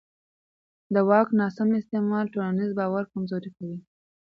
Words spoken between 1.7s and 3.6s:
استعمال ټولنیز باور کمزوری